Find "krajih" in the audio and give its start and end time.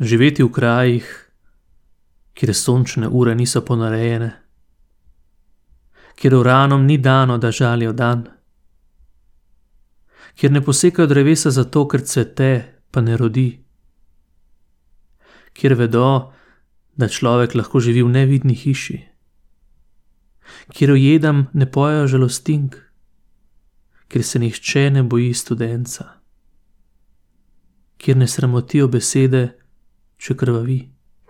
0.52-1.06